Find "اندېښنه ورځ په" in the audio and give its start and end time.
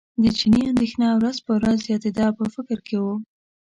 0.71-1.51